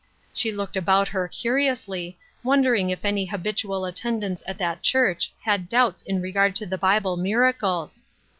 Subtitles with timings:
[0.33, 6.01] She looked about her curiously, wondering if any habitual attendants at that church had doubts
[6.01, 8.01] in regard to the Bible mira cles